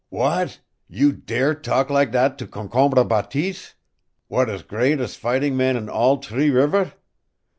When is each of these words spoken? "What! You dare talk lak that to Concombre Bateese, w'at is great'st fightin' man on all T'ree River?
"What! 0.09 0.61
You 0.87 1.11
dare 1.11 1.53
talk 1.53 1.91
lak 1.91 2.11
that 2.11 2.39
to 2.39 2.47
Concombre 2.47 3.03
Bateese, 3.05 3.75
w'at 4.31 4.49
is 4.49 4.63
great'st 4.63 5.19
fightin' 5.19 5.55
man 5.55 5.77
on 5.77 5.89
all 5.89 6.17
T'ree 6.17 6.49
River? 6.49 6.93